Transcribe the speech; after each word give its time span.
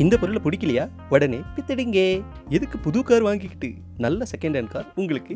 இந்த 0.00 0.14
பொருளை 0.16 0.40
பிடிக்கலையா 0.44 0.84
உடனே 1.10 1.38
பித்தடிங்க 1.56 2.00
எதுக்கு 2.48 2.76
புது 2.78 3.00
கார் 3.02 3.24
வாங்கிக்கிட்டு 3.24 3.68
நல்ல 3.98 4.26
செகண்ட் 4.30 4.56
ஹேண்ட் 4.56 4.70
கார் 4.70 4.86
உங்களுக்கு 4.96 5.34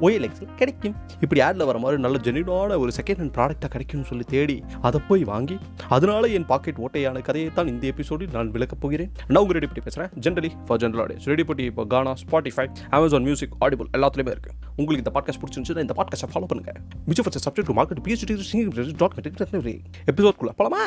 ஓஎல்எக்ஸில் 0.00 0.52
கிடைக்கும் 0.56 0.94
இப்படி 1.20 1.40
ஆடில் 1.40 1.64
வர 1.64 1.78
மாதிரி 1.78 1.98
நல்ல 2.02 2.18
ஜெனியூனான 2.18 2.78
ஒரு 2.78 2.92
செகண்ட் 2.96 3.20
ஹேண்ட் 3.20 3.34
ப்ராடக்டாக 3.34 3.70
கிடைக்கும்னு 3.70 4.08
சொல்லி 4.08 4.24
தேடி 4.24 4.56
அதை 4.82 5.00
போய் 5.08 5.24
வாங்கி 5.24 5.56
அதனால 5.88 6.28
என் 6.28 6.46
பாக்கெட் 6.46 6.78
ஓட்டையான 6.78 7.22
கதையை 7.22 7.50
தான் 7.54 7.68
இந்த 7.68 7.86
எபிசோடில் 7.86 8.32
நான் 8.32 8.52
விளக்கப் 8.52 8.82
போகிறேன் 8.82 9.10
நான் 9.26 9.42
உங்கள் 9.42 9.58
ரெடி 9.58 9.68
பட்டி 9.68 9.84
பேசுகிறேன் 9.84 10.10
generally 10.20 10.52
for 10.66 10.80
general 10.82 11.02
audience 11.04 11.28
ready 11.28 11.44
பட்டி 11.44 11.64
இப்போ 11.64 11.86
Gaana 11.86 12.14
Spotify 12.22 12.66
Amazon 12.90 13.22
music 13.22 13.54
Audible 13.60 13.90
எல்லாத்துலேயுமே 13.92 14.34
இருக்குது 14.36 14.56
உங்களுக்கு 14.76 15.04
இந்த 15.04 15.14
பாட்காஸ்ட் 15.16 15.42
பிடிச்சிருந்துச்சுன்னா 15.42 15.86
இந்த 15.86 15.96
பாட்காஸ்ட்டை 15.98 16.30
ஃபாலோ 16.32 16.48
பண்ணுங்கள் 16.52 16.80
மிச்ச 17.08 17.22
first 17.22 17.44
subject 17.48 17.74
market 17.74 18.02
BST 18.06 18.96
dot 18.96 19.20
எபிசோட்குள்ள 20.08 20.52
போலாமா 20.58 20.82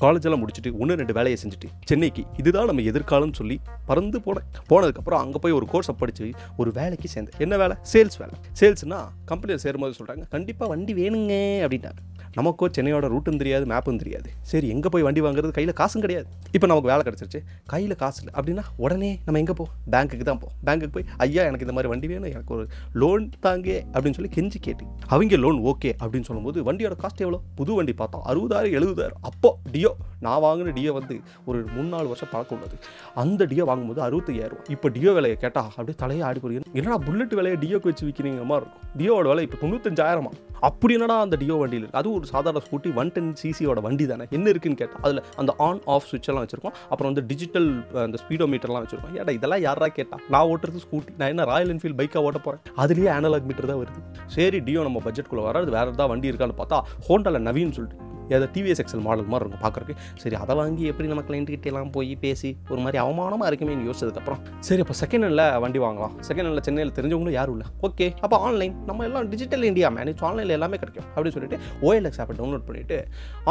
காலேஜ் 0.00 0.26
எல்லாம் 0.28 0.42
முடிச்சுட்டு 0.42 0.70
ஒன்று 0.78 0.98
ரெண்டு 1.00 1.12
வேலையை 1.12 1.38
செஞ்சுட்டு 1.42 1.68
சென்னைக்கு 1.84 2.22
இதுதான் 2.36 2.68
நம்ம 2.70 2.82
எதிர்காலம்னு 2.82 3.38
சொல்லி 3.40 3.60
பறந்து 3.86 4.20
போனேன் 4.26 4.46
போனதுக்கப்புறம் 4.70 5.22
அங்கே 5.24 5.38
போய் 5.40 5.52
ஒரு 5.52 5.66
கோர்ஸை 5.72 5.94
படித்து 5.98 6.30
ஒரு 6.56 6.72
வேலைக்கு 6.72 7.08
சேர்ந்தேன். 7.14 7.38
என்ன 7.38 7.56
வேலை? 7.56 7.76
சேல்ஸ் 7.92 8.18
வேலை. 8.22 8.36
சேல்ஸ்னால் 8.60 9.08
கம்பெனியில் 9.24 9.62
சேரும்போது 9.64 9.94
சொல்கிறாங்க 10.00 10.24
கண்டிப்பாக 10.28 10.70
வண்டி 10.72 10.94
வேணுங்க 10.94 11.34
அப்படின்ட்டாங்க. 11.66 12.00
நமக்கோ 12.38 12.66
சென்னையோட 12.76 13.06
ரூட்டும் 13.12 13.38
தெரியாது 13.40 13.64
மேப்பும் 13.72 14.00
தெரியாது. 14.02 14.28
சரி 14.50 14.68
எங்கே 14.74 14.88
போய் 14.94 15.04
வண்டி 15.06 15.20
வாங்குறது? 15.26 15.50
கையில் 15.58 15.72
காசும் 15.80 16.04
கிடையாது. 16.04 16.28
இப்போ 16.56 16.66
நமக்கு 16.70 16.90
வேலை 16.92 17.02
கிடச்சிருச்சு. 17.06 17.40
கையில் 17.72 17.96
காசு 18.02 18.20
இல்லை. 18.22 18.34
அப்படின்னா 18.38 18.64
உடனே 18.76 19.10
நம்ம 19.24 19.40
எங்கே 19.42 19.52
போ? 19.52 19.66
பேங்க்குக்கு 19.94 20.26
தான் 20.30 20.38
போ. 20.38 20.48
பேங்க்குக்கு 20.66 20.94
போய் 20.96 21.06
ஐயா 21.16 21.44
எனக்கு 21.44 21.66
இந்த 21.66 21.74
மாதிரி 21.76 21.92
வண்டி 21.92 22.06
வேணும். 22.12 22.30
எனக்கு 22.30 22.54
ஒரு 22.54 22.66
லோன் 22.92 23.30
தாங்க. 23.46 23.68
அப்படின்னு 23.94 24.18
சொல்லி 24.18 24.32
கெஞ்சி 24.36 24.60
கேட்டு. 24.66 24.84
அவங்க 25.14 25.36
லோன் 25.36 25.58
ஓகே 25.72 25.92
அப்படின்னு 26.02 26.28
சொல்லும்போது 26.30 26.64
வண்டியோட 26.68 26.96
காஸ்ட் 27.04 27.24
எவ்வளோ? 27.26 27.40
புது 27.60 27.74
வண்டி 27.74 27.92
பார்த்தோம். 27.92 28.24
அறுபதாயிரம் 28.32 28.76
எழுபதாயிரம். 28.80 29.20
அப்போ 29.30 29.50
டியோ 29.72 29.92
நான் 30.26 30.42
வாங்கின 30.44 30.72
டியோ 30.78 30.92
வந்து 30.98 31.14
ஒரு 31.44 31.58
மூணு 31.74 31.88
நாலு 31.94 32.08
வருஷம் 32.12 32.32
பழக்கம் 32.32 32.58
உள்ளது. 32.58 32.76
அந்த 33.22 33.44
டியோ 33.52 33.64
வாங்கும்போது 33.70 34.02
அறுபத்தையாயிரம் 34.08 34.62
இப்போ 34.74 34.88
டியோ 34.96 35.12
விலையை 35.18 35.36
கேட்டால் 35.44 35.68
அப்படியே 35.68 35.98
தலையை 36.04 36.24
ஆடி 36.28 36.40
போறீங்க 36.42 36.74
என்னடா 36.80 36.98
புல்லட் 37.06 37.34
விலையை 37.38 37.58
டியோக்கு 37.62 37.90
வச்சு 37.90 38.06
விற்கிறீங்க 38.08 38.44
மாதிரி 38.50 38.64
இருக்கும். 38.64 38.86
டியோவோட 38.98 39.28
விலை 39.32 39.44
இப்போ 39.48 39.58
தொண்ணூத்தஞ்சாயிரமா? 39.62 40.32
அப்படி 40.68 40.92
என்னடா 40.96 41.16
அந்த 41.26 41.36
டியோ 41.42 41.54
வண்டியில் 41.60 41.84
இருக்குது 41.84 42.00
அது 42.00 42.08
ஒரு 42.20 42.30
சாதாரண 42.34 42.62
ஸ்கூட்டி 42.66 42.90
ஒன் 43.00 43.12
டென் 43.16 43.30
சிசியோட 43.42 43.80
வண்டி 43.86 44.06
தானே? 44.12 44.24
என்ன 44.36 44.46
இருக்குன்னு 44.54 44.80
கேட்டால் 44.80 45.04
அதில் 45.06 45.22
அந்த 45.42 45.54
ஆன் 45.68 45.80
ஆஃப் 45.94 46.08
சுவிட்ச் 46.10 46.28
எல்லாம் 46.30 46.44
வச்சிருக்கோம். 46.46 46.76
அப்புறம் 46.92 47.10
வந்து 47.12 47.24
டிஜிட்டல் 47.32 47.68
அந்த 48.06 48.18
ஸ்பீடோ 48.22 48.48
மீட்டர்லாம் 48.54 48.84
வச்சிருக்கோம். 48.86 49.14
ஏடா 49.20 49.34
இதெல்லாம் 49.38 49.64
யாரா 49.68 49.88
கேட்டால் 49.98 50.22
நான் 50.34 50.48
ஓட்டுறது 50.52 50.84
ஸ்கூட்டி 50.86 51.14
நான் 51.20 51.32
என்ன 51.34 51.44
ராயல் 51.52 51.72
என்ஃபீல்ட் 51.74 51.98
பைக்காக 52.00 52.26
ஓட்ட 52.28 52.40
போகிறேன் 52.46 52.62
அதுலேயே 52.82 53.10
அனலாக் 53.16 53.48
மீட்டர் 53.50 53.70
தான் 53.72 53.82
வருது. 53.82 54.02
சரி 54.36 54.60
டியோ 54.68 54.82
நம்ம 54.88 55.02
பட்ஜெட்குள்ளே 55.06 55.44
வராது. 55.48 55.70
வேறு 55.78 55.94
ஏதாவது 55.94 56.12
வண்டி 56.14 56.30
இருக்கான்னு 56.32 56.60
பார்த்தா 56.62 56.80
ஹோண்டாவில் 57.08 57.46
நவீன் 57.50 57.76
சொல்லிட்டு 57.78 58.08
ஏதோ 58.36 58.48
டிவிஎஸ் 58.54 58.82
எக்ஸல் 58.84 59.04
மாடல் 59.08 59.28
மாதிரி 59.32 59.44
இருக்கும் 59.44 59.64
பார்க்குறக்கு 59.66 59.94
சரி 60.22 60.36
அதை 60.42 60.56
வாங்கி 60.60 60.84
எப்படி 60.92 61.08
நம்ம 61.12 61.24
client 61.28 61.48
எல்லாம் 61.70 61.90
போய் 61.96 62.12
பேசி 62.24 62.50
ஒரு 62.72 62.80
மாதிரி 62.84 62.98
அவமானமாக 63.04 63.48
இருக்குமேன்னு 63.50 63.86
யோசிச்சதுக்கப்புறம் 63.88 64.40
சரி 64.68 64.80
அப்போ 64.84 64.94
செகண்ட் 65.02 65.24
ஹேண்டில் 65.26 65.44
வண்டி 65.64 65.80
வாங்கலாம். 65.84 66.14
செகண்ட் 66.28 66.46
ஹேண்டில் 66.48 66.64
சென்னையில் 66.68 66.92
தெரிஞ்சவங்களும் 66.98 67.36
யாரும் 67.38 67.54
இல்லை. 67.56 67.66
ஓகே 67.88 68.06
அப்போ 68.24 68.36
ஆன்லைன் 68.46 68.74
நம்ம 68.88 69.04
எல்லாம் 69.08 69.28
டிஜிட்டல் 69.32 69.66
இந்தியா 69.70 69.88
மேனேஜ் 69.98 70.22
ஆன்லைனில் 70.28 70.54
எல்லாமே 70.58 70.78
கிடைக்கும் 70.82 71.06
அப்படின்னு 71.14 71.34
சொல்லிட்டு 71.36 71.58
ஓஎல்எக்ஸ் 71.88 72.20
ஆப்பை 72.24 72.36
டவுன்லோட் 72.40 72.64
பண்ணிவிட்டு 72.68 72.98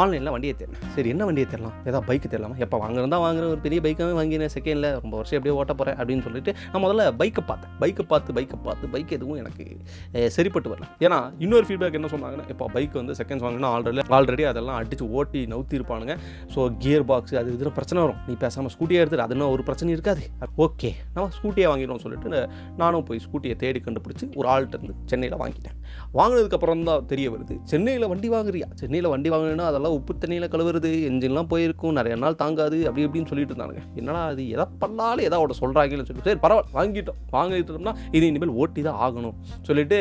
ஆன்லைனில் 0.02 0.32
வண்டியை 0.34 0.54
தேடணும் 0.60 0.92
சரி 0.96 1.08
என்ன 1.14 1.22
வண்டியை 1.28 1.46
தேடலாம்? 1.52 1.76
ஏதாவது 1.88 2.06
பைக்கு 2.10 2.30
தேடலாமா? 2.34 2.56
எப்போ 2.66 2.78
வாங்குறதா 2.84 3.20
வாங்குற 3.26 3.46
ஒரு 3.54 3.60
பெரிய 3.66 3.80
பைக்காகவே 3.86 4.16
வாங்கினேன் 4.20 4.52
செகண்டில் 4.56 4.88
ரொம்ப 5.04 5.14
வருஷம் 5.20 5.38
எப்படியே 5.38 5.56
ஓட்ட 5.60 5.74
போகிறேன் 5.80 5.98
அப்படின்னு 6.00 6.24
சொல்லிட்டு 6.28 6.54
நான் 6.72 6.84
முதல்ல 6.86 7.06
பைக்கை 7.22 7.44
பார்த்தேன். 7.50 7.72
பைக்கை 7.82 8.06
பார்த்து 8.12 8.36
பைக்கை 8.38 8.58
பார்த்து 8.68 8.92
பைக் 8.94 9.14
எதுவும் 9.18 9.40
எனக்கு 9.42 9.64
சரிப்பட்டு 10.36 10.70
வரல. 10.72 10.86
ஏன்னா 11.06 11.18
இன்னொரு 11.44 11.66
ஃபீட்பேக் 11.68 11.98
என்ன 12.00 12.10
சொன்னாங்கன்னா 12.14 12.46
இப்போ 12.54 12.68
பைக் 12.76 12.96
வந்து 13.00 13.16
செகண்ட்ஸ் 13.20 13.46
வாங்கினா 13.46 13.70
ஆல்ரெடி 13.76 14.04
ஆல்ரெடி 14.18 14.46
அதெல்லாம் 14.52 14.69
அடித்து 14.78 15.06
ஓட்டி 15.18 15.40
நவுத்தி 15.52 15.74
இருப்பானுங்க 15.78 16.14
ஸோ 16.54 16.60
கியர் 16.82 17.06
பாக்ஸ் 17.10 17.36
அது 17.40 17.54
இதில் 17.56 17.74
பிரச்சனை 17.78 17.98
வரும். 18.04 18.18
நீ 18.28 18.34
பேசாமல் 18.44 18.72
ஸ்கூட்டியாக 18.74 19.02
எடுத்துட்டு 19.04 19.26
அதுனா 19.26 19.48
ஒரு 19.56 19.62
பிரச்சனை 19.68 19.90
இருக்காது. 19.96 20.22
ஓகே 20.66 20.90
நம்ம 21.14 21.26
ஸ்கூட்டியை 21.38 21.68
வாங்கிடுவோம் 21.72 22.02
சொல்லிட்டு 22.04 22.40
நானும் 22.82 23.06
போய் 23.08 23.22
ஸ்கூட்டியை 23.26 23.56
தேடி 23.62 23.82
கண்டுபிடிச்சி 23.86 24.26
ஒரு 24.40 24.48
ஆள்கிட்ட 24.54 24.76
இருந்து 24.78 24.94
சென்னையில் 25.12 25.38
வாங்கிட்டேன். 25.42 25.76
வாங்கினதுக்கப்புறம் 26.18 26.84
தான் 26.90 27.06
தெரிய 27.12 27.26
வருது 27.34 27.54
சென்னையில் 27.72 28.08
வண்டி 28.12 28.28
வாங்குறியா? 28.34 28.68
சென்னையில் 28.80 29.10
வண்டி 29.12 29.28
வாங்கினா 29.34 29.66
அதெல்லாம் 29.70 29.94
உப்பு 29.98 30.12
தண்ணியில் 30.22 30.50
கழுவுறது 30.54 30.90
என்ஜின்லாம் 31.10 31.50
போயிருக்கும் 31.52 31.96
நிறைய 31.98 32.16
நாள் 32.24 32.38
தாங்காது 32.42 32.78
அப்படி 32.88 33.04
இப்படின்னு 33.06 33.30
சொல்லிட்டு 33.32 33.52
இருந்தானுங்க. 33.54 33.82
என்னடா 34.00 34.22
அது 34.32 34.42
எதை 34.54 34.66
பண்ணாலும் 34.82 35.26
எதாவது 35.28 35.58
சொல்கிறாங்கன்னு 35.62 36.06
சொல்லிட்டு 36.08 36.30
சரி 36.30 36.42
பரவாயில்ல 36.46 36.76
வாங்கிட்டோம். 36.78 37.18
வாங்கிட்டோம்னா 37.36 37.94
இது 38.16 38.24
இனிமேல் 38.30 38.54
ஓட்டி 38.62 38.82
தான் 38.88 39.00
ஆகணும். 39.06 39.36
சொல்லிட்டு 39.68 39.98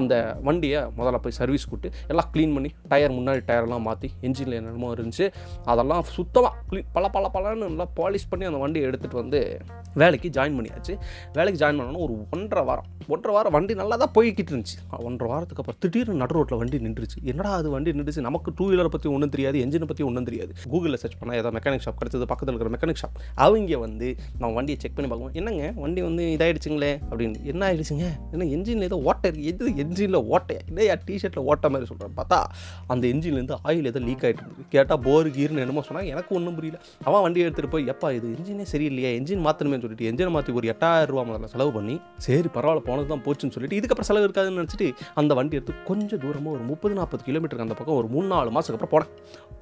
அந்த 0.00 0.14
வண்டியை 0.48 0.80
முதல்ல 0.98 1.20
போய் 1.24 1.38
சர்வீஸ் 1.40 1.68
கூப்பிட்டு 1.70 1.98
எல்லாம் 2.12 2.30
க்ளீன் 2.34 2.54
பண்ணி 2.56 2.72
டயர் 2.92 3.16
முன்னாடி 3.18 3.42
டயர்லாம் 3.50 3.86
மாற்றி 3.88 4.10
என்ஜினில் 4.20 4.58
என்னென்னமோ 4.60 4.94
இருந்துச்சு. 4.94 5.32
அதெல்லாம் 5.64 6.02
சுத்தமாக 6.02 6.80
பல 6.92 7.08
பல 7.08 7.30
பலன்னு 7.34 7.66
நல்லா 7.68 7.88
பாலிஷ் 7.96 8.28
பண்ணி 8.28 8.44
அந்த 8.44 8.58
வண்டியை 8.58 8.88
எடுத்துகிட்டு 8.88 9.14
வந்து 9.14 9.60
வேலைக்கு 9.94 10.28
ஜாயின் 10.28 10.56
பண்ணியாச்சு. 10.58 10.98
வேலைக்கு 11.32 11.66
ஜாயின் 11.66 11.80
பண்ணணும் 11.80 11.98
ஒரு 11.98 12.26
ஒன்றரை 12.30 12.64
வாரம். 12.64 12.84
ஒன்றரை 13.08 13.36
வாரம் 13.36 13.52
வண்டி 13.52 13.74
நல்லா 13.74 13.96
தான் 13.96 14.10
போய்கிட்டு 14.14 14.52
இருந்துச்சு. 14.52 14.76
ஒன்றரை 14.98 15.32
வாரத்துக்கு 15.32 15.62
அப்புறம் 15.62 15.80
திடீர்னு 15.80 16.14
நடு 16.14 16.34
ரோட்டில் 16.34 16.58
வண்டி 16.58 16.76
நின்றுச்சு. 16.76 17.18
என்னடா 17.22 17.54
அது 17.54 17.70
வண்டி 17.70 17.90
நின்றுச்சு? 17.90 18.20
நமக்கு 18.20 18.52
டூ 18.56 18.70
வீலரை 18.70 18.88
பற்றி 18.88 19.10
ஒன்றும் 19.10 19.28
தெரியாது 19.28 19.58
என்ஜினை 19.66 19.84
பற்றி 19.84 20.04
ஒன்றும் 20.04 20.24
தெரியாது. 20.24 20.52
கூகுளில் 20.70 20.94
சர்ச் 20.94 21.16
பண்ணால் 21.20 21.34
ஏதாவது 21.34 21.58
மெக்கானிக் 21.58 21.84
ஷாப் 21.84 22.00
கிடச்சது 22.02 22.22
பக்கத்தில் 22.22 22.54
இருக்கிற 22.54 22.72
மெக்கானிக் 22.76 23.00
ஷாப் 23.02 23.18
அவங்க 23.34 23.78
வந்து 23.78 24.14
நான் 24.38 24.52
வண்டியை 24.52 24.80
செக் 24.80 24.94
பண்ணி 24.94 25.10
பார்க்குவோம் 25.10 25.32
என்னங்க? 25.32 25.72
வண்டி 25.76 26.02
வந்து 26.02 26.36
இதாயிடுச்சுங்களே? 26.38 26.92
அப்படின்னு. 27.10 27.42
என்ன 27.42 27.72
ஆயிடுச்சுங்க? 27.72 28.06
என்ன 28.32 28.44
என்ஜினில் 28.56 28.88
ஏதோ 28.88 28.98
ஓட்டை 28.98 29.30
இருக்குது 29.30 29.50
எது 29.52 29.68
என்ஜினில் 29.84 30.20
ஓட்டையா? 30.34 30.58
இல்லையா 30.66 30.94
டிஷர்ட்டில் 31.06 31.46
ஓட்ட 31.50 31.68
மாதிரி 31.68 31.88
சொல்கிறேன் 31.90 32.16
பார்த்தா 32.16 32.44
அந்த 32.86 33.08
என்ஜின்லேருந்து 33.08 33.56
ஆயில் 33.64 33.84
எதோ 33.84 34.00
லீக் 34.08 34.24
ஆகிட்டு 34.26 34.42
இருந்தது 34.42 34.64
கேட்டால் 34.74 35.00
போர் 35.06 35.28
கீர்னு 35.36 35.62
என்னமோ 35.64 35.84
சொன்னாங்க. 35.88 36.10
எனக்கு 36.14 36.30
ஒன்றும் 36.38 36.56
புரியல. 36.58 36.78
அவன் 37.08 37.22
வண்டி 37.24 37.44
எடுத்துகிட்டு 37.44 37.72
போய் 37.74 37.88
எப்பா 37.92 38.10
இது 38.18 38.28
என்ஜினே 38.36 38.66
சரியில்லையா 38.72 39.10
என்ஜின் 39.18 39.44
மாற்றணுமே 39.46 39.80
சொல்லிட்டு 39.84 40.08
என்ஜினை 40.10 40.30
மாற்றி 40.36 40.56
ஒரு 40.60 40.68
எட்டாயிரம் 40.74 41.12
ரூபா 41.12 41.24
முதல்ல 41.30 41.50
செலவு 41.54 41.72
பண்ணி 41.78 41.96
சரி 42.26 42.50
பரவாயில்ல 42.56 42.84
போனது 42.90 43.10
தான் 43.14 43.24
போச்சுன்னு 43.26 43.56
சொல்லிட்டு 43.56 43.78
இதுக்கப்புறம் 43.80 44.10
செலவு 44.10 44.26
இருக்காதுன்னு 44.28 44.60
நினச்சிட்டு 44.62 44.88
அந்த 45.22 45.34
வண்டி 45.40 45.58
எடுத்து 45.60 45.74
கொஞ்சம் 45.90 46.22
தூரமாக 46.26 46.56
ஒரு 46.58 46.64
முப்பது 46.70 46.96
நாற்பது 47.00 47.26
கிலோமீட்டருக்கு 47.28 47.68
அந்த 47.68 47.78
பக்கம் 47.80 48.00
ஒரு 48.02 48.10
மூணு 48.14 48.26
நாலு 48.34 48.54
மாதத்துக்கு 48.56 48.78
அப்புறம் 48.80 48.94
போனேன். 48.94 49.12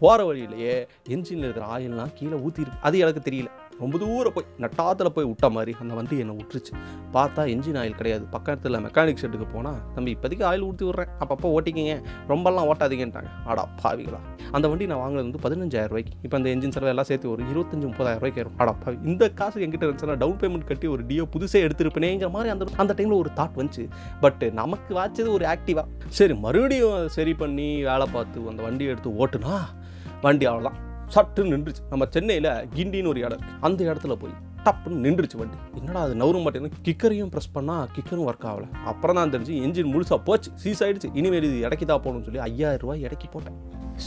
போகிற 0.03 0.21
வழியிலேயே 0.31 0.77
என்ஜினில் 1.15 1.47
இருக்கிற 1.49 1.67
ஆயில்லாம் 1.75 2.15
கீழே 2.21 2.39
ஊற்றிருக்கு 2.47 2.85
அது 2.89 3.03
எனக்கு 3.07 3.27
தெரியல. 3.31 3.51
ரொம்ப 3.83 3.99
தூரம் 4.03 4.35
போய் 4.37 4.47
நட்டாத்தில் 4.65 5.13
போய் 5.17 5.29
விட்ட 5.31 5.51
மாதிரி 5.57 5.73
அந்த 5.83 5.93
வண்டி 5.99 6.19
என்னை 6.23 6.35
விட்டுருச்சு. 6.41 6.73
பார்த்தா 7.17 7.43
என்ஜின் 7.55 7.79
ஆயில் 7.83 7.97
கிடையாது. 8.01 8.25
பக்கத்தில் 8.37 8.81
மெக்கானிக் 8.87 9.21
ஷெட்டுக்கு 9.23 9.49
போனால் 9.55 9.79
தம்பி 9.95 10.13
இப்போதைக்கு 10.17 10.45
ஆயில் 10.51 10.65
ஊற்றி 10.69 10.87
விட்றேன். 10.87 11.11
அப்பப்போ 11.23 11.49
ஓட்டிக்கிங்க. 11.57 11.95
ரொம்பலாம் 12.33 12.69
ஓட்டாதீங்கன்ட்டாங்க. 12.73 13.31
ஆடா 13.45 13.65
பாவிகளா. 13.83 14.21
அந்த 14.57 14.69
வண்டி 14.69 14.87
நான் 14.93 15.03
வாங்குறது 15.05 15.27
வந்து 15.27 15.43
பதினஞ்சாயிரம் 15.47 15.93
ரூபாய்க்கு. 15.93 16.15
இப்போ 16.23 16.37
அந்த 16.37 16.51
என்ஜின் 16.55 16.75
செலவு 16.77 16.93
எல்லாம் 16.95 17.09
சேர்த்து 17.11 17.31
ஒரு 17.35 17.43
இருபத்தஞ்சு 17.53 17.89
முப்பதாயிரம் 17.91 18.21
ரூபாய்க்கு 18.23 18.43
வரும் 18.43 18.59
ஆடா 18.59 18.75
பாவி. 18.85 18.99
இந்த 19.13 19.31
காசு 19.41 19.65
எங்கிட்ட 19.67 19.87
இருந்துச்சுன்னா 19.89 20.19
டவுன் 20.25 20.41
பேமெண்ட் 20.43 20.69
கட்டி 20.73 20.87
ஒரு 20.97 21.05
டியோ 21.11 21.27
புதுசே 21.37 21.63
எடுத்திருப்பேனேங்கிற 21.67 22.31
மாதிரி 22.37 22.53
அந்த 22.57 22.67
அந்த 22.77 22.95
டைமில் 22.99 23.21
ஒரு 23.23 23.33
தாட் 23.41 23.59
வந்துச்சு. 23.61 23.87
பட் 24.21 24.45
நமக்கு 24.61 24.93
வாச்சது 25.01 25.31
ஒரு 25.39 25.47
ஆக்டிவா 25.55 25.85
சரி 26.21 26.35
மறுபடியும் 26.45 27.09
சரி 27.09 27.35
பண்ணி 27.35 27.71
வேலை 27.91 28.09
பார்த்து 28.13 28.49
அந்த 28.53 28.63
வண்டியை 28.69 28.93
எடுத்து 28.93 29.11
ஓட்டுனா 29.25 29.57
வண்டி 30.23 30.47
அவ்வளோதான் 30.47 30.79
சட்டுன்னு 31.15 31.53
நின்றுச்சு. 31.55 31.83
நம்ம 31.93 32.07
சென்னையில் 32.17 32.53
கிண்டின்னு 32.77 33.13
ஒரு 33.13 33.21
இடம் 33.27 33.45
அந்த 33.69 33.81
இடத்துல 33.91 34.15
போய் 34.23 34.35
டப்புன்னு 34.67 35.03
நின்றுச்சு 35.05 35.37
வண்டி. 35.41 35.59
என்னடா 35.79 36.01
அது 36.07 36.15
நவரும் 36.23 36.45
மாட்டேங்குது 36.47 36.81
கிக்கரையும் 36.87 37.31
ப்ரெஸ் 37.35 37.55
பண்ணால் 37.55 37.87
கிக்கரும் 37.97 38.27
ஒர்க் 38.31 38.49
ஆகலை. 38.51 38.69
அப்புறம் 38.93 39.19
தான் 39.19 39.33
தெரிஞ்சு 39.35 39.55
என்ஜின் 39.67 39.93
முழுசாக 39.95 40.21
போச்சு 40.29 40.51
சீஸ் 40.63 40.83
ஆகிடுச்சு 40.87 41.11
இனிமேல் 41.21 41.49
இது 41.51 41.59
இறக்கி 41.67 41.87
தான் 41.93 42.03
போகணும்னு 42.07 42.27
சொல்லி 42.29 42.43
ஐயாயிரம் 42.49 42.85
ரூபாய் 42.85 43.05
இறக்கி 43.09 43.29
போட்டேன். 43.35 43.59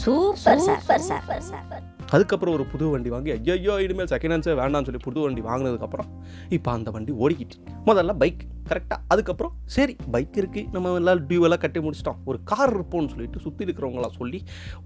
சூப்பர் 0.02 0.62
சூப்பர் 0.68 1.04
சூப்பர் 1.08 1.44
சூப்பர் 1.50 1.84
அதுக்கப்புறம் 2.14 2.54
ஒரு 2.56 2.64
புது 2.72 2.84
வண்டி 2.92 3.10
வாங்கி 3.12 3.30
ஐயோ 3.52 3.74
இனிமேல் 3.84 4.08
செகண்ட் 4.12 4.32
ஹேண்ட்ஸே 4.34 4.54
வேண்டாம்னு 4.58 4.86
சொல்லி 4.88 5.00
புது 5.04 5.18
வண்டி 5.24 5.42
வாங்கினதுக்கப்புறம் 5.46 6.08
இப்போ 6.56 6.70
அந்த 6.76 6.88
வண்டி 6.94 7.12
ஓடிக்கிட்டு 7.22 7.54
இருக்கு. 7.54 7.72
முதல்ல 7.88 8.12
பைக் 8.22 8.42
கரெக்டாக 8.70 8.98
அதுக்கப்புறம் 9.12 9.54
சரி 9.76 9.94
பைக் 10.14 10.36
இருக்குது 10.40 10.68
நம்ம 10.74 10.92
எல்லாம் 11.00 11.22
டியூவெல்லாம் 11.30 11.62
கட்டி 11.64 11.80
முடிச்சிட்டோம். 11.86 12.18
ஒரு 12.30 12.38
கார் 12.50 12.72
இருப்போம்னு 12.76 13.10
சொல்லிட்டு 13.14 13.42
சுற்றி 13.46 13.62
இருக்கிறவங்களாம் 13.66 14.16
சொல்லி 14.20 14.40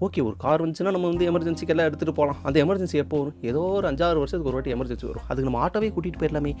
ஓகே 0.05 0.23
ஒரு 0.27 0.35
கார் 0.45 0.63
வந்துச்சுன்னா 0.63 0.93
நம்ம 0.95 1.11
வந்து 1.11 1.27
எமர்ஜென்சிக்கு 1.31 1.73
எல்லாம் 1.75 1.89
எடுத்துகிட்டு 1.89 2.17
போகலாம். 2.21 2.39
அந்த 2.49 2.57
எமர்ஜென்சி 2.65 2.97
எப்போ 3.03 3.19
வரும்? 3.21 3.37
ஏதோ 3.51 3.61
ஒரு 3.79 3.87
அஞ்சாறு 3.91 4.21
வருஷத்துக்கு 4.23 4.51
ஒரு 4.51 4.59
வாட்டி 4.59 4.75
எமர்ஜென்சி 4.77 5.07
வரும். 5.11 5.27
அதுக்கு 5.29 5.49
நம்ம 5.49 5.61
ஆட்டோவே 5.65 5.91
கூட்டிகிட்டு 5.97 6.23
போயிடலாமே. 6.23 6.53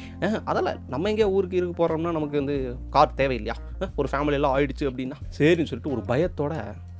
அதெல்லாம் 0.51 0.79
நம்ம 0.95 1.09
எங்கே 1.13 1.27
ஊருக்கு 1.37 1.59
இருக்க 1.61 1.75
போகிறோம்னா 1.81 2.13
நமக்கு 2.19 2.37
வந்து 2.43 2.57
கார் 2.97 3.17
தேவையில்லையா? 3.23 3.57
ஒரு 4.01 4.09
ஃபேமிலியெல்லாம் 4.13 4.55
ஆயிடுச்சு 4.57 4.87
அப்படின்னா 4.91 5.19
சரின்னு 5.39 5.71
சொல்லிட்டு 5.71 5.95
ஒரு 5.97 6.03
பயத்தோட 6.13 6.53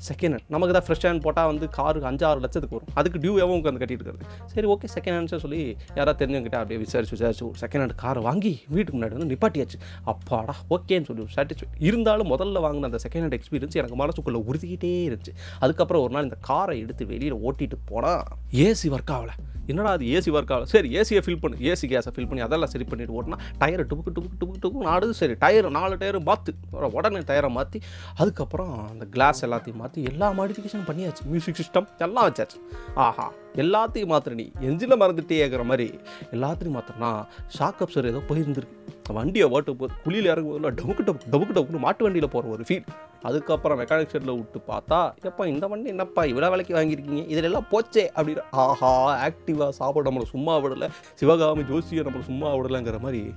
செகண்ட் 0.07 0.33
ஹேண்ட் 0.35 0.47
நமக்கு 0.55 0.73
தான் 0.77 0.85
ஃப்ரெஷ் 0.87 1.05
ஹேண்ட் 1.05 1.23
போட்டால் 1.25 1.49
வந்து 1.51 1.65
காருக்கு 1.77 2.07
அஞ்சு 2.09 2.25
ஆறு 2.29 2.39
லட்சத்துக்கு 2.45 2.77
வரும். 2.77 2.91
அதுக்கு 2.99 3.19
டியூ 3.23 3.33
உட்காந்து 3.57 3.81
கட்டிட்டு 3.83 4.03
இருக்கிறது 4.03 4.53
சரி 4.53 4.67
ஓகே 4.73 4.89
செகண்ட் 4.95 5.17
ஹேண்ட்ஸை 5.17 5.39
சொல்லி 5.45 5.61
யாராவது 5.97 6.19
தெரிஞ்சவங்கிட்ட 6.21 6.59
அப்படியே 6.61 6.79
விசாரிச்சு 6.85 7.15
விசாரிச்சு 7.17 7.45
ஒரு 7.49 7.57
செகண்ட் 7.63 7.83
ஹேண்ட் 7.83 7.97
காரை 8.03 8.23
வாங்கி 8.29 8.53
வீட்டுக்கு 8.75 8.97
முன்னாடி 8.97 9.17
வந்து 9.17 9.31
நிப்பாட்டியாச்சு. 9.33 9.79
அப்பாடா 10.13 10.55
ஓகேன்னு 10.77 11.09
சொல்லி 11.09 11.27
சாட்டிஸ்ஃபை 11.35 11.69
இருந்தாலும் 11.89 12.31
முதல்ல 12.33 12.63
வாங்கின 12.67 12.89
அந்த 12.91 13.01
செகண்ட் 13.05 13.25
ஹேண்ட் 13.25 13.37
எக்ஸ்பீரியன்ஸ் 13.39 13.79
எனக்கு 13.81 13.99
மனசுக்குள்ளே 14.03 14.41
உறுதிக்கிட்டே 14.49 14.93
இருந்துச்சு. 15.09 15.35
அதுக்கப்புறம் 15.65 16.03
ஒரு 16.05 16.13
நாள் 16.15 16.27
இந்த 16.29 16.39
காரை 16.49 16.77
எடுத்து 16.85 17.05
வெளியில் 17.13 17.39
ஓட்டிட்டு 17.47 17.79
போனால் 17.91 18.21
ஏசி 18.65 18.89
ஒர்க் 18.95 19.15
ஆகலை. 19.17 19.35
என்னடா 19.71 19.89
அது 19.95 20.05
ஏசி 20.17 20.29
ஒர்க் 20.35 20.51
ஆகல? 20.53 20.67
சரி 20.73 20.87
ஏசியை 20.99 21.21
ஃபில் 21.25 21.41
பண்ணு. 21.41 21.57
ஏசி 21.69 21.85
கேஸை 21.91 22.11
ஃபில் 22.13 22.27
பண்ணி 22.29 22.41
அதெல்லாம் 22.45 22.71
சரி 22.73 22.85
பண்ணிட்டு 22.91 23.15
ஓட்டினா 23.17 23.37
டயரை 23.61 23.83
டுபுக்கு 23.89 24.13
டுபுக்கு 24.15 24.37
டுபுக்கு 24.41 24.61
டுபுக்கு 24.63 24.87
நாடு 24.87 25.07
சரி 25.19 25.35
டயர் 25.43 25.67
நாலு 25.77 25.95
டயரும் 26.01 26.25
மாற்று 26.29 26.51
உடனே 26.97 27.21
டயரை 27.29 27.49
மாற்றி 27.57 27.79
அதுக்கப்புறம் 28.21 28.73
அந்த 28.91 29.05
கிளாஸ் 29.15 29.39
எல்லாத்தையும் 29.45 29.79
மாற்றி 29.81 29.88
எல்லா 29.93 30.31
மாடிஃபிகேஷன் 30.31 30.87
பண்ணியாச்சு. 30.87 31.23
மியூசிக் 31.25 31.59
சிஸ்டம் 31.59 31.87
எல்லாம் 31.97 32.31
வச்சாச்சு. 32.31 32.57
ஆஹா 32.95 33.31
எல்லாத்தையும் 33.55 34.11
மாத்திர 34.13 34.33
நீ. 34.33 34.51
எஞ்சில் 34.59 35.01
மறந்துட்டேங்கிற 35.01 35.63
மாதிரி 35.63 35.99
எல்லாத்தையும் 36.31 36.77
மாத்திரனா 36.77 37.25
ஷாக் 37.59 37.81
அப்சர் 37.85 38.05
ஏதோ 38.05 38.21
போயிருந்துருக்கு. 38.27 38.77
வண்டியை 39.13 39.49
ஓட்டு 39.49 39.75
போது 39.75 39.93
குழியில் 40.03 40.25
இறங்கும் 40.25 40.53
போதுல 40.53 40.73
டமுக்கு 40.73 41.03
டபுக்கு 41.03 41.31
டமுக்கு 41.31 41.53
டமுக்குன்னு 41.53 41.77
மாட்டு 41.77 42.03
வண்டியில் 42.03 42.29
போகிற 42.29 42.51
ஒரு 42.53 42.63
ஃபீல் 42.67 42.83
அதுக்கப்புறம் 43.21 43.79
மெக்கானிக் 43.79 44.11
ஷெட்டில் 44.11 44.35
விட்டு 44.35 44.59
பார்த்தா 44.67 45.11
எப்பா 45.21 45.45
இந்த 45.45 45.67
வண்டி 45.67 45.89
என்னப்பா 45.89 46.23
இவ்வளோ 46.23 46.49
விலைக்கு 46.49 46.75
வாங்கியிருக்கீங்க? 46.75 47.27
இதில் 47.27 47.43
எல்லாம் 47.43 47.65
போச்சே 47.71 48.07
அப்படின்னு. 48.15 48.39
ஆஹா 48.51 49.27
ஆக்டிவாக 49.27 49.69
சாப்பிட 49.69 50.11
நம்மளை 50.11 50.23
சும்மா 50.23 50.57
விடலை. 50.57 50.89
சிவகாமி 51.13 51.61
ஜோசியை 51.61 52.03
நம்மளை 52.05 52.21
சும்மா 52.21 52.55
விடலைங்கிற 52.55 52.99
மாதிரி 52.99 53.33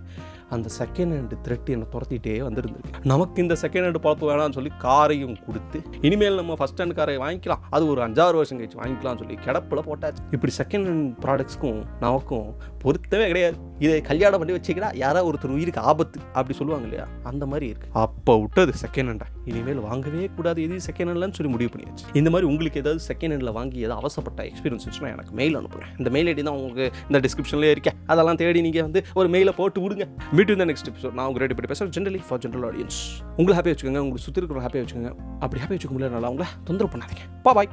அந்த 0.56 0.68
செகண்ட் 0.78 1.12
ஹேண்டு 1.16 1.36
த்ரெட் 1.44 1.70
என்னை 1.74 1.86
துரத்திட்டே 1.94 2.34
வந்துருந்துருக்கு. 2.46 3.00
நமக்கு 3.12 3.42
இந்த 3.44 3.54
செகண்ட் 3.62 3.86
ஹேண்டு 3.86 4.02
பழப்பு 4.06 4.24
வேணாம்னு 4.30 4.56
சொல்லி 4.58 4.72
காரையும் 4.84 5.36
கொடுத்து 5.46 5.78
இனிமேல் 6.08 6.38
நம்ம 6.40 6.56
ஃபஸ்ட் 6.60 6.80
ஹேண்ட் 6.82 6.96
காரை 6.98 7.16
வாங்கிக்கலாம். 7.24 7.62
அது 7.76 7.84
ஒரு 7.92 8.02
அஞ்சாறு 8.06 8.38
வருஷம் 8.40 8.58
கழிச்சு 8.60 8.80
வாங்கிக்கலாம்னு 8.82 9.22
சொல்லி 9.22 9.38
கிடப்பில் 9.46 9.84
போட்டாச்சு. 9.88 10.22
இப்படி 10.36 10.54
செகண்ட் 10.60 10.88
ஹேண்ட் 10.90 11.08
ப்ராடக்ட்ஸ்க்கும் 11.24 11.80
நமக்கும் 12.04 12.48
பொருத்தவே 12.84 13.26
கிடையாது. 13.32 13.56
இதை 13.86 13.98
கல்யாணம் 14.10 14.40
பண்ணி 14.42 14.54
வச்சுக்கிட்டா 14.56 14.90
யாராவது 15.02 15.28
ஒருத்தர் 15.30 15.54
உயிருக்கு 15.56 15.82
ஆபத்து 15.90 16.18
அப்படி 16.38 16.56
சொல்லுவாங்க 16.60 16.86
இல்லையா? 16.88 17.06
அந்த 17.30 17.44
மாதிரி 17.52 17.66
இருக்கு. 17.72 17.88
அப்போ 18.04 18.34
விட்டது 18.42 18.74
செகண்ட் 18.84 19.10
ஹேண்டா 19.12 19.28
இனிமேல் 19.50 19.82
வாங்கவே 19.88 20.28
கூடாது. 20.36 20.58
எது 20.66 20.80
செகண்ட் 20.88 21.10
ஹேண்ட்லன்னு 21.10 21.38
சொல்லி 21.38 21.52
முடிவு 21.54 21.70
பண்ணியாச்சு. 21.74 22.04
இந்த 22.20 22.28
மாதிரி 22.34 22.48
உங்களுக்கு 22.52 22.80
ஏதாவது 22.82 23.02
செகண்ட் 23.10 23.34
ஹேண்டில் 23.34 23.54
வாங்கி 23.58 23.78
ஏதாவது 23.86 24.00
அவசப்பட்ட 24.02 24.40
எக்ஸ்பீரியன்ஸ் 24.50 24.84
இருந்துச்சுன்னா 24.84 25.12
எனக்கு 25.16 25.34
மெயில் 25.40 25.56
அனுப்புங்க. 25.60 25.88
இந்த 26.00 26.10
மெயில் 26.16 26.30
ஐடி 26.32 26.42
தான் 26.48 26.56
உங்களுக்கு 26.58 26.86
இந்த 27.08 27.20
டிஸ்கிரிப்ஷன்லேயே 27.26 27.72
இருக்கேன். 27.76 27.98
அதெல்லாம் 28.12 28.38
தேடி 28.42 28.60
நீங்கள் 28.68 28.86
வந்து 28.88 29.02
ஒரு 29.20 29.30
மெயிலை 29.34 29.54
போட்டு 29.60 29.80
விடுங்க. 29.84 30.06
மீட் 30.42 30.54
இந்த 30.54 30.64
நெக்ஸ்ட் 30.70 30.88
எபிசோட் 30.90 31.16
நான் 31.18 31.26
உங்களுக்கு 31.26 31.44
ரெடி 31.44 31.56
பண்ணி 31.56 31.70
பேசுகிறேன் 31.72 31.92
ஜென்ரலி 31.96 32.20
ஃபார் 32.28 32.40
ஜென்ரல் 32.44 32.64
ஆடியன்ஸ் 32.68 32.98
உங்களை 33.36 33.54
ஹாப்பியாக 33.58 33.74
வச்சுக்கோங்க. 33.74 34.00
உங்களுக்கு 34.04 34.24
சுற்றி 34.26 34.40
இருக்கிற 34.40 34.64
ஹாப்பியாக 34.64 34.84
வச்சுக்கோங்க. 34.84 35.10
அப்படி 35.44 35.62
ஹாப்பியாக 35.62 35.78
வச்சுக்க 35.78 35.94
முடியல 35.96 36.10
நல்லா 36.16 36.30
உங்களை 36.32 36.48
தொந்தரவு 36.64 36.92
பண்ணாதீங்க. 36.94 37.24
பா 37.42 37.52
பாய் 37.52 37.70